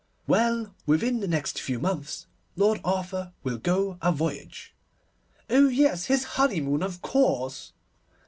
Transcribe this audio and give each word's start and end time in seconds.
'Well, 0.25 0.73
within 0.87 1.19
the 1.19 1.27
next 1.27 1.59
few 1.61 1.77
months 1.77 2.25
Lord 2.55 2.81
Arthur 2.83 3.33
will 3.43 3.59
go 3.59 3.99
a 4.01 4.11
voyage—' 4.11 4.73
'Oh 5.47 5.67
yes, 5.67 6.05
his 6.05 6.23
honeymoon, 6.23 6.81
of 6.81 7.03
course! 7.03 7.73